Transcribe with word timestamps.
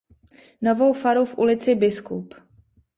Novou 0.67 0.89
faru 1.03 1.25
v 1.25 1.37
ulici 1.37 1.75
Biskup. 1.75 2.33